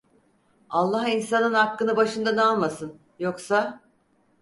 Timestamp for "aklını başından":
1.53-2.37